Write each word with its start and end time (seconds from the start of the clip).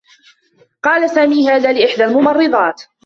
قال 0.83 1.09
سامي 1.09 1.49
هذا 1.49 1.73
لإحدى 1.73 2.05
الممرّضات. 2.05 2.83